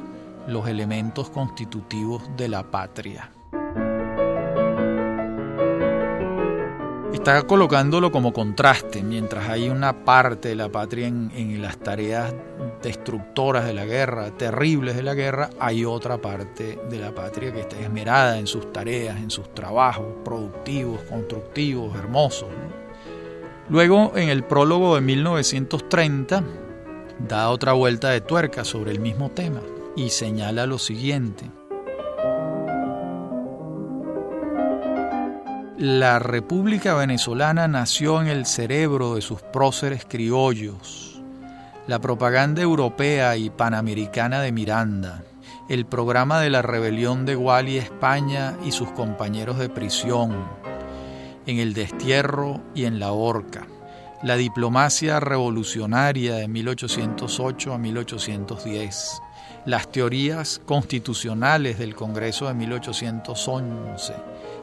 [0.49, 3.31] los elementos constitutivos de la patria.
[7.25, 12.35] Está colocándolo como contraste, mientras hay una parte de la patria en, las tareas
[12.83, 17.61] destructoras de la guerra, terribles de la guerra, hay otra parte de la patria que
[17.61, 22.51] está esmerada en sus tareas, en sus trabajos productivos, constructivos, hermosos.
[23.71, 26.45] Luego, en el prólogo de 1930,
[27.27, 29.63] da otra vuelta de tuerca sobre el mismo tema
[29.97, 31.51] y señala lo siguiente.
[35.77, 41.21] La República Venezolana nació en el cerebro de sus próceres criollos.
[41.89, 45.25] La propaganda europea y panamericana de Miranda,
[45.69, 50.45] el programa de la rebelión de Guali España y sus compañeros de prisión,
[51.45, 53.67] en el destierro y en la horca,
[54.23, 59.23] la diplomacia revolucionaria de 1808 a 1810,
[59.67, 64.15] las teorías constitucionales del Congreso de 1811,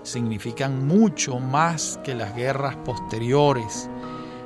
[0.03, 3.89] significan mucho más que las guerras posteriores,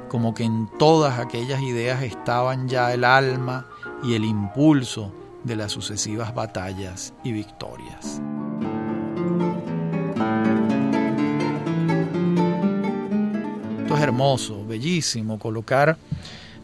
[0.09, 3.67] como que en todas aquellas ideas estaban ya el alma
[4.03, 5.11] y el impulso
[5.43, 8.21] de las sucesivas batallas y victorias.
[13.81, 15.97] Esto es hermoso, bellísimo, colocar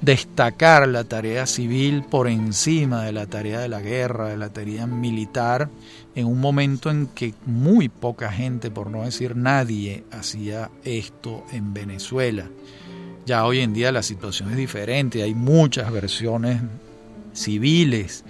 [0.02, 4.88] destacar la tarea civil por encima de la tarea de la guerra, de la tarea
[4.88, 5.70] militar,
[6.16, 11.74] en un momento en que muy poca gente, por no decir nadie, hacía esto en
[11.74, 12.50] Venezuela.
[13.26, 16.62] Ya hoy en día la situación es diferente, hay muchas versiones
[17.34, 18.26] civiles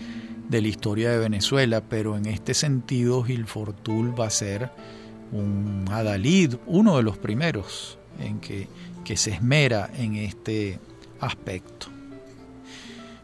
[0.49, 4.69] de la historia de Venezuela, pero en este sentido Gil Fortul va a ser
[5.31, 8.67] un adalid, uno de los primeros en que,
[9.05, 10.79] que se esmera en este
[11.21, 11.87] aspecto.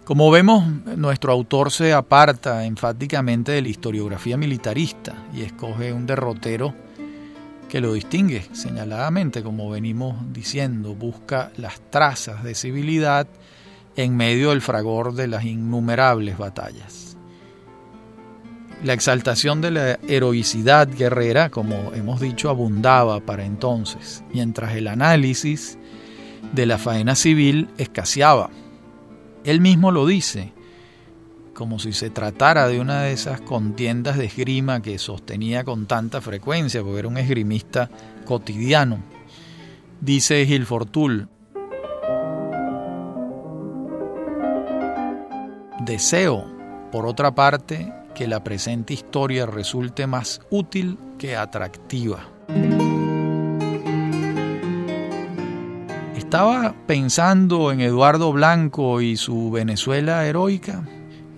[0.08, 6.74] Como vemos, nuestro autor se aparta enfáticamente de la historiografía militarista y escoge un derrotero
[7.68, 13.28] que lo distingue señaladamente, como venimos diciendo, busca las trazas de civilidad
[13.98, 17.18] en medio del fragor de las innumerables batallas.
[18.84, 25.78] La exaltación de la heroicidad guerrera, como hemos dicho, abundaba para entonces, mientras el análisis
[26.54, 28.50] de la faena civil escaseaba.
[29.44, 30.54] Él mismo lo dice,
[31.54, 36.22] como si se tratara de una de esas contiendas de esgrima que sostenía con tanta
[36.22, 37.90] frecuencia, porque era un esgrimista
[38.26, 39.00] cotidiano.
[40.00, 41.30] Dice Gil Fortul,
[45.84, 46.46] deseo,
[46.92, 52.28] por otra parte, que la presente historia resulte más útil que atractiva.
[56.28, 60.86] Estaba pensando en Eduardo Blanco y su Venezuela heroica.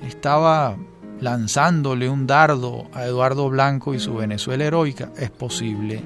[0.01, 0.77] Estaba
[1.21, 5.11] lanzándole un dardo a Eduardo Blanco y su Venezuela heroica.
[5.15, 6.01] Es posible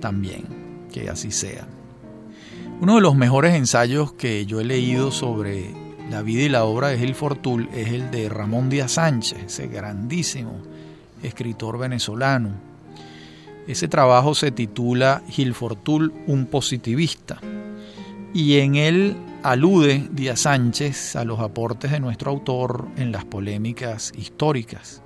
[0.00, 1.68] también que así sea.
[2.80, 5.70] Uno de los mejores ensayos que yo he leído sobre
[6.10, 9.68] la vida y la obra de Gil Fortul es el de Ramón Díaz Sánchez, ese
[9.68, 10.60] grandísimo
[11.22, 12.50] escritor venezolano.
[13.68, 17.38] Ese trabajo se titula Gil Fortul, un positivista
[18.34, 24.12] y en él alude Díaz Sánchez a los aportes de nuestro autor en las polémicas
[24.16, 25.02] históricas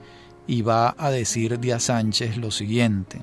[0.46, 3.22] y va a decir Díaz Sánchez lo siguiente.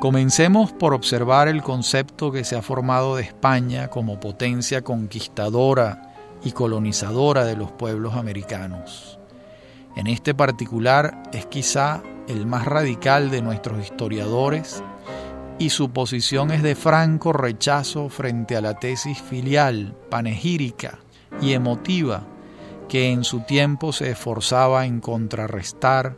[0.00, 6.52] Comencemos por observar el concepto que se ha formado de España como potencia conquistadora y
[6.52, 9.18] colonizadora de los pueblos americanos.
[9.94, 14.82] En este particular es quizá el más radical de nuestros historiadores
[15.62, 20.98] y su posición es de franco rechazo frente a la tesis filial, panegírica
[21.40, 22.26] y emotiva
[22.88, 26.16] que en su tiempo se esforzaba en contrarrestar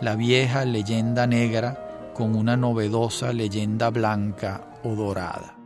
[0.00, 5.56] la vieja leyenda negra con una novedosa leyenda blanca o dorada.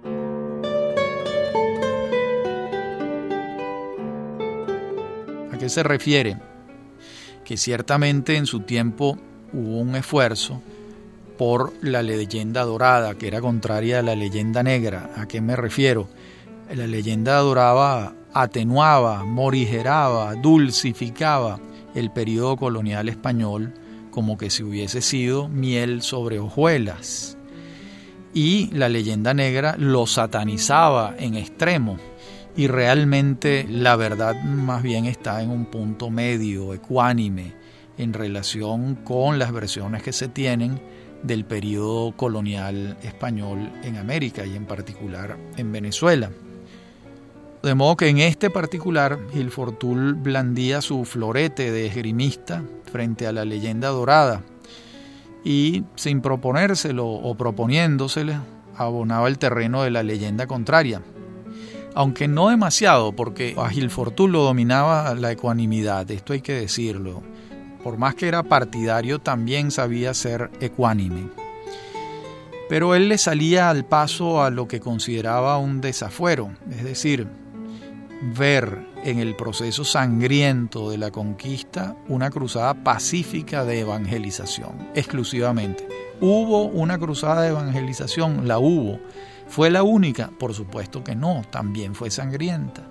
[5.52, 6.38] ¿A qué se refiere?
[7.44, 9.18] Que ciertamente en su tiempo
[9.52, 10.62] hubo un esfuerzo
[11.38, 15.10] por la leyenda dorada, que era contraria a la leyenda negra.
[15.16, 16.08] ¿A qué me refiero?
[16.74, 21.60] La leyenda dorada atenuaba, morigeraba, dulcificaba
[21.94, 23.72] el periodo colonial español
[24.10, 27.38] como que si hubiese sido miel sobre hojuelas.
[28.34, 31.98] Y la leyenda negra lo satanizaba en extremo.
[32.56, 37.54] Y realmente la verdad más bien está en un punto medio, ecuánime,
[37.96, 40.80] en relación con las versiones que se tienen
[41.22, 46.30] del periodo colonial español en América y en particular en Venezuela.
[47.62, 53.32] De modo que en este particular Gil Fortul blandía su florete de esgrimista frente a
[53.32, 54.42] la leyenda dorada
[55.44, 58.38] y sin proponérselo o proponiéndosele
[58.76, 61.02] abonaba el terreno de la leyenda contraria.
[61.94, 67.22] Aunque no demasiado, porque a Gil Fortul lo dominaba la ecuanimidad, esto hay que decirlo.
[67.82, 71.28] Por más que era partidario, también sabía ser ecuánime
[72.68, 77.26] pero él le salía al paso a lo que consideraba un desafuero, es decir,
[78.36, 85.88] ver en el proceso sangriento de la conquista una cruzada pacífica de evangelización, exclusivamente.
[86.20, 88.46] ¿Hubo una cruzada de evangelización?
[88.46, 88.98] La hubo.
[89.46, 90.30] ¿Fue la única?
[90.38, 92.82] Por supuesto que no, también fue sangrienta.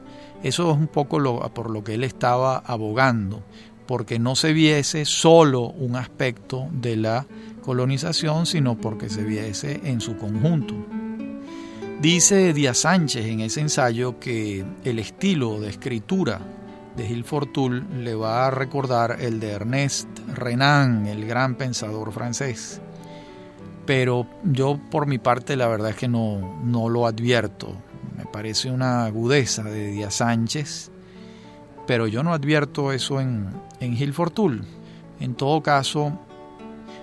[0.41, 3.43] Eso es un poco lo, por lo que él estaba abogando,
[3.87, 7.25] porque no se viese solo un aspecto de la
[7.63, 10.75] colonización, sino porque se viese en su conjunto.
[12.01, 16.39] Dice Díaz Sánchez en ese ensayo que el estilo de escritura
[16.95, 22.81] de Gil Fortul le va a recordar el de Ernest Renan, el gran pensador francés.
[23.85, 27.75] Pero yo por mi parte la verdad es que no, no lo advierto.
[28.15, 30.91] Me parece una agudeza de Díaz Sánchez,
[31.87, 33.49] pero yo no advierto eso en,
[33.79, 34.63] en Gil Fortul.
[35.19, 36.19] En todo caso,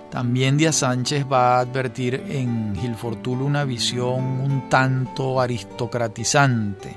[0.09, 6.95] también Díaz Sánchez va a advertir en Gil Fortul una visión un tanto aristocratizante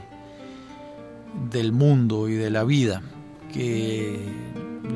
[1.50, 3.02] del mundo y de la vida,
[3.52, 4.20] que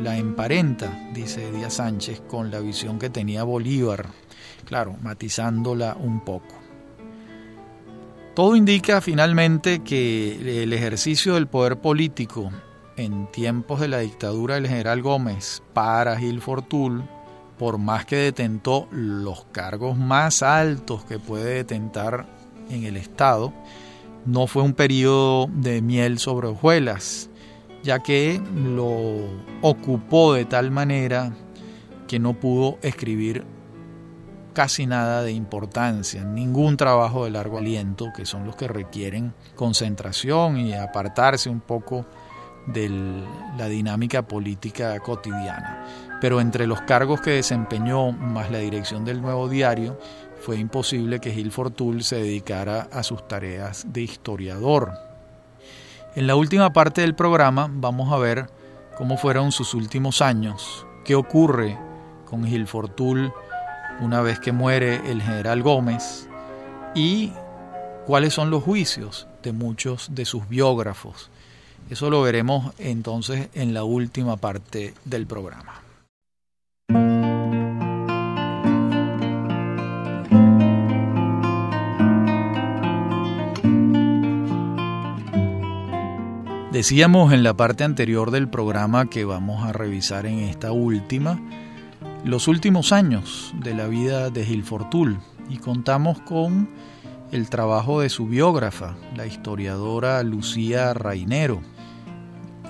[0.02, 4.06] la emparenta, dice Díaz Sánchez, con la visión que tenía Bolívar,
[4.64, 6.54] claro, matizándola un poco.
[8.34, 12.50] Todo indica finalmente que el ejercicio del poder político
[12.96, 17.04] en tiempos de la dictadura del general Gómez para Gil Fortul
[17.58, 22.26] por más que detentó los cargos más altos que puede detentar
[22.70, 23.52] en el Estado,
[24.26, 27.30] no fue un periodo de miel sobre hojuelas,
[27.82, 29.28] ya que lo
[29.60, 31.32] ocupó de tal manera
[32.08, 33.44] que no pudo escribir
[34.54, 40.58] casi nada de importancia, ningún trabajo de largo aliento, que son los que requieren concentración
[40.58, 42.06] y apartarse un poco
[42.66, 42.88] de
[43.58, 45.86] la dinámica política cotidiana
[46.22, 49.98] pero entre los cargos que desempeñó más la dirección del nuevo diario,
[50.40, 54.92] fue imposible que Gil Fortul se dedicara a sus tareas de historiador.
[56.14, 58.48] En la última parte del programa vamos a ver
[58.96, 61.76] cómo fueron sus últimos años, qué ocurre
[62.24, 63.32] con Gil Fortul
[63.98, 66.28] una vez que muere el general Gómez
[66.94, 67.32] y
[68.06, 71.31] cuáles son los juicios de muchos de sus biógrafos.
[71.90, 75.82] Eso lo veremos entonces en la última parte del programa.
[86.72, 91.38] Decíamos en la parte anterior del programa que vamos a revisar en esta última
[92.24, 95.18] los últimos años de la vida de Gil Fortul
[95.50, 96.70] y contamos con
[97.30, 101.60] el trabajo de su biógrafa, la historiadora Lucía Rainero,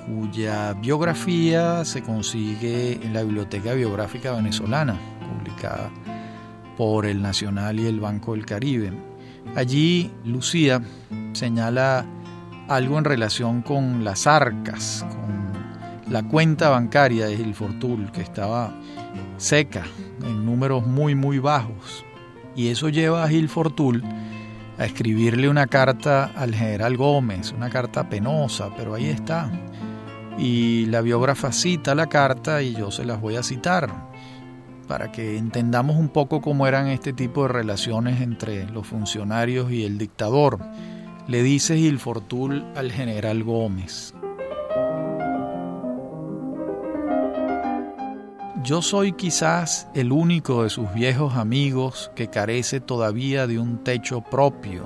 [0.06, 4.98] cuya biografía se consigue en la Biblioteca Biográfica Venezolana,
[5.36, 5.90] publicada
[6.76, 8.92] por el Nacional y el Banco del Caribe.
[9.54, 10.80] Allí Lucía
[11.32, 12.06] señala
[12.68, 18.72] algo en relación con las arcas, con la cuenta bancaria de Gilfortul, que estaba
[19.36, 19.84] seca,
[20.22, 22.04] en números muy, muy bajos.
[22.54, 24.02] Y eso lleva a Gilfortul
[24.78, 29.50] a escribirle una carta al general Gómez, una carta penosa, pero ahí está.
[30.38, 34.10] Y la biógrafa cita la carta y yo se las voy a citar
[34.88, 39.84] para que entendamos un poco cómo eran este tipo de relaciones entre los funcionarios y
[39.84, 40.58] el dictador.
[41.28, 44.14] Le dice Gilfortul al general Gómez.
[48.64, 54.20] Yo soy quizás el único de sus viejos amigos que carece todavía de un techo
[54.20, 54.84] propio,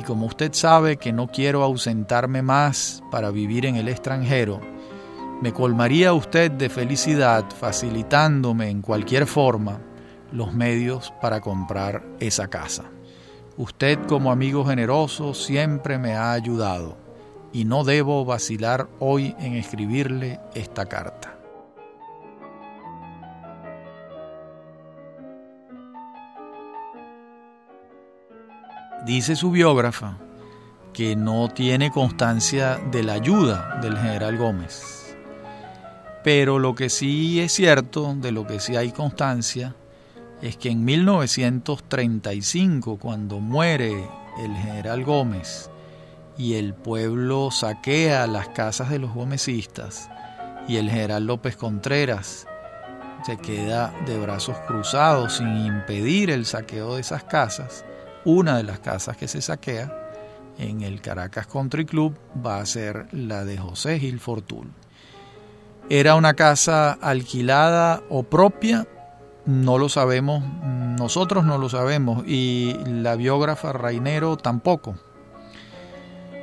[0.00, 4.58] y como usted sabe que no quiero ausentarme más para vivir en el extranjero,
[5.42, 9.78] me colmaría usted de felicidad facilitándome en cualquier forma
[10.32, 12.84] los medios para comprar esa casa.
[13.58, 16.96] Usted como amigo generoso siempre me ha ayudado
[17.52, 21.39] y no debo vacilar hoy en escribirle esta carta.
[29.06, 30.18] Dice su biógrafa
[30.92, 35.16] que no tiene constancia de la ayuda del general Gómez.
[36.22, 39.74] Pero lo que sí es cierto, de lo que sí hay constancia,
[40.42, 44.06] es que en 1935, cuando muere
[44.38, 45.70] el general Gómez
[46.36, 50.10] y el pueblo saquea las casas de los gomecistas
[50.68, 52.46] y el general López Contreras
[53.24, 57.84] se queda de brazos cruzados sin impedir el saqueo de esas casas,
[58.24, 59.92] una de las casas que se saquea
[60.58, 64.68] en el Caracas Country Club va a ser la de José Gil Fortul.
[65.88, 68.86] ¿Era una casa alquilada o propia?
[69.46, 74.94] No lo sabemos, nosotros no lo sabemos y la biógrafa Rainero tampoco.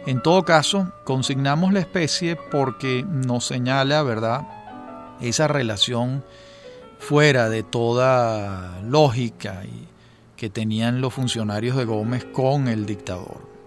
[0.05, 4.47] En todo caso, consignamos la especie porque nos señala, ¿verdad?,
[5.21, 6.23] esa relación
[6.99, 9.87] fuera de toda lógica y
[10.37, 13.57] que tenían los funcionarios de Gómez con el dictador.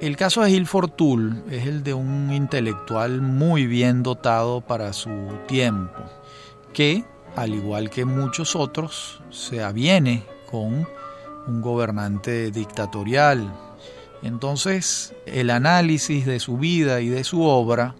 [0.00, 5.10] El caso de Gil Fortul es el de un intelectual muy bien dotado para su
[5.46, 6.02] tiempo,
[6.72, 7.04] que,
[7.36, 10.88] al igual que muchos otros, se aviene con
[11.46, 13.52] un gobernante dictatorial.
[14.22, 17.94] Entonces, el análisis de su vida y de su obra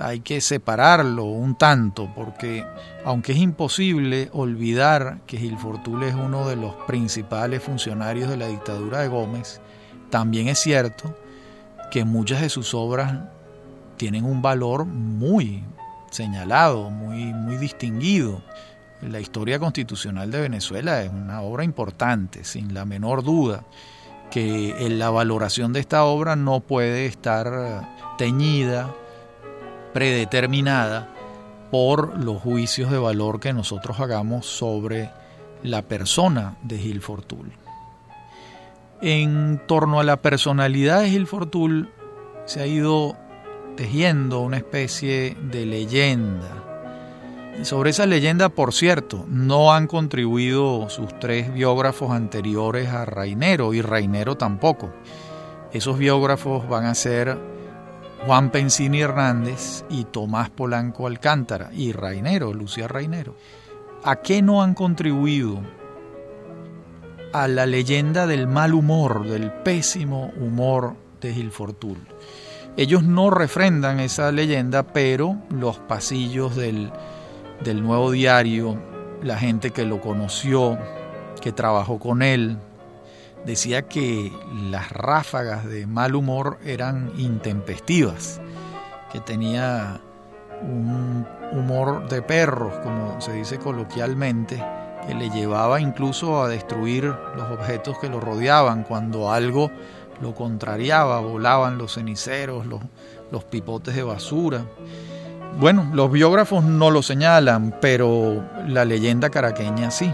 [0.00, 2.64] hay que separarlo un tanto, porque
[3.04, 8.48] aunque es imposible olvidar que Gil Fortul es uno de los principales funcionarios de la
[8.48, 9.60] dictadura de Gómez,
[10.10, 11.16] también es cierto
[11.90, 13.14] que muchas de sus obras
[13.96, 15.64] tienen un valor muy
[16.10, 18.42] señalado, muy, muy distinguido.
[19.02, 23.64] La historia constitucional de Venezuela es una obra importante, sin la menor duda,
[24.30, 27.88] que en la valoración de esta obra no puede estar
[28.18, 28.94] teñida
[29.98, 31.08] predeterminada
[31.72, 35.10] por los juicios de valor que nosotros hagamos sobre
[35.64, 37.50] la persona de Gil Fortul.
[39.02, 41.90] En torno a la personalidad de Gil Fortul
[42.44, 43.16] se ha ido
[43.76, 46.64] tejiendo una especie de leyenda.
[47.62, 53.82] Sobre esa leyenda, por cierto, no han contribuido sus tres biógrafos anteriores a Rainero y
[53.82, 54.90] Rainero tampoco.
[55.72, 57.57] Esos biógrafos van a ser
[58.26, 63.34] Juan Pensini Hernández y Tomás Polanco Alcántara y Rainero, Lucía Rainero.
[64.04, 65.60] ¿A qué no han contribuido?
[67.32, 71.98] A la leyenda del mal humor, del pésimo humor de Gilfortul.
[72.76, 76.92] Ellos no refrendan esa leyenda, pero los pasillos del,
[77.64, 78.78] del nuevo diario,
[79.22, 80.78] la gente que lo conoció,
[81.40, 82.58] que trabajó con él,
[83.44, 84.32] decía que
[84.70, 88.40] las ráfagas de mal humor eran intempestivas,
[89.12, 90.00] que tenía
[90.62, 94.62] un humor de perros, como se dice coloquialmente,
[95.06, 99.70] que le llevaba incluso a destruir los objetos que lo rodeaban cuando algo
[100.20, 102.80] lo contrariaba, volaban los ceniceros, los,
[103.30, 104.64] los pipotes de basura.
[105.58, 110.12] Bueno, los biógrafos no lo señalan, pero la leyenda caraqueña sí.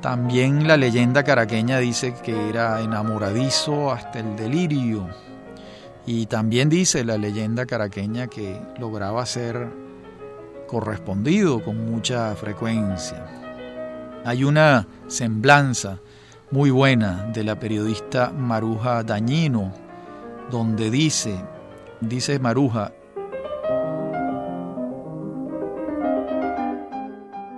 [0.00, 5.06] También la leyenda caraqueña dice que era enamoradizo hasta el delirio.
[6.06, 9.68] Y también dice la leyenda caraqueña que lograba ser
[10.66, 13.26] correspondido con mucha frecuencia.
[14.24, 15.98] Hay una semblanza
[16.50, 19.70] muy buena de la periodista Maruja Dañino,
[20.50, 21.38] donde dice,
[22.00, 22.92] dice Maruja,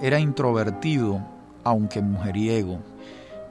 [0.01, 1.32] era introvertido
[1.64, 2.80] aunque mujeriego,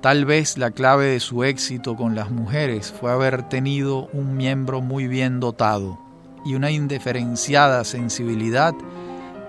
[0.02, 4.82] Tal vez la clave de su éxito con las mujeres fue haber tenido un miembro
[4.82, 6.00] muy bien dotado
[6.44, 8.74] y una indiferenciada sensibilidad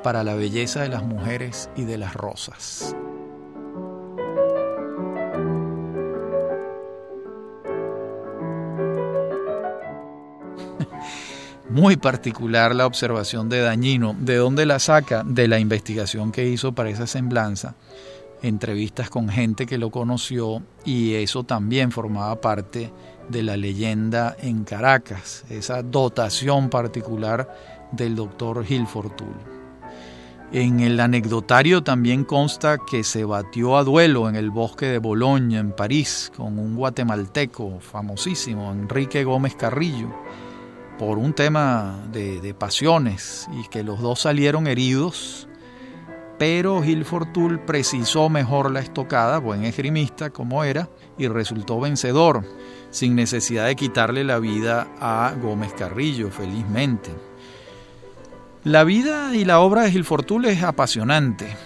[0.03, 2.95] para la belleza de las mujeres y de las rosas.
[11.71, 14.15] Muy particular la observación de Dañino.
[14.19, 15.23] ¿De dónde la saca?
[15.25, 17.75] De la investigación que hizo para esa semblanza
[18.43, 22.93] entrevistas con gente que lo conoció y eso también formaba parte
[23.29, 29.35] de la leyenda en Caracas, esa dotación particular del doctor Hilfortul.
[30.53, 35.61] En el anecdotario también consta que se batió a duelo en el bosque de Boloña,
[35.61, 40.09] en París, con un guatemalteco famosísimo, Enrique Gómez Carrillo,
[40.99, 45.49] por un tema de, de pasiones y que los dos salieron heridos
[46.39, 52.45] pero Gil Fortul precisó mejor la estocada, buen esgrimista como era, y resultó vencedor,
[52.91, 57.11] sin necesidad de quitarle la vida a Gómez Carrillo, felizmente.
[58.65, 61.57] La vida y la obra de Gil Fortul es apasionante,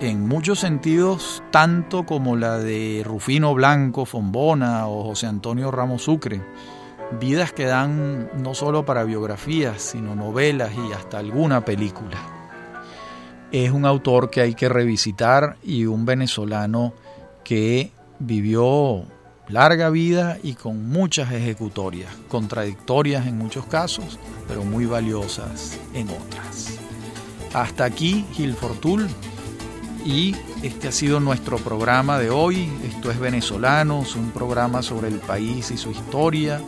[0.00, 6.40] en muchos sentidos, tanto como la de Rufino Blanco Fombona o José Antonio Ramos Sucre.
[7.18, 12.37] Vidas que dan no solo para biografías, sino novelas y hasta alguna película
[13.52, 16.92] es un autor que hay que revisitar y un venezolano
[17.44, 19.04] que vivió
[19.48, 26.78] larga vida y con muchas ejecutorias, contradictorias en muchos casos, pero muy valiosas en otras.
[27.54, 29.08] Hasta aquí Gil Fortul
[30.04, 32.70] y este ha sido nuestro programa de hoy.
[32.84, 36.60] Esto es Venezolanos, un programa sobre el país y su historia.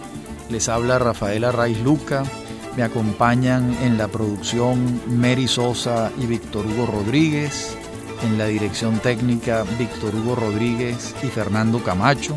[0.48, 2.24] Les habla Rafaela Raiz Luca.
[2.80, 7.76] Me acompañan en la producción Mary Sosa y Víctor Hugo Rodríguez,
[8.22, 12.34] en la dirección técnica Víctor Hugo Rodríguez y Fernando Camacho.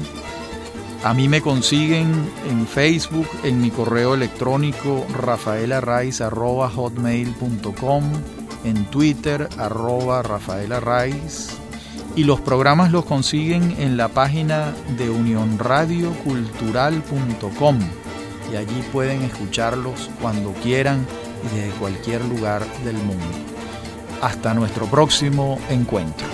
[1.06, 8.04] A mí me consiguen en Facebook, en mi correo electrónico rafaelarraiz.hotmail.com,
[8.66, 11.52] en Twitter arroba rafaelarraiz
[12.18, 18.03] y los programas los consiguen en la página de unionradiocultural.com
[18.52, 21.06] y allí pueden escucharlos cuando quieran
[21.44, 23.26] y desde cualquier lugar del mundo.
[24.22, 26.28] Hasta nuestro próximo encuentro.